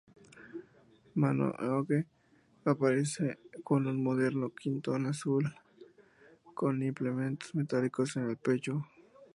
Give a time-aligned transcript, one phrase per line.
[1.13, 2.07] Minogue
[2.65, 5.53] aparece con un moderno quitón azul,
[6.55, 8.83] con implementos metálicos en el pecho.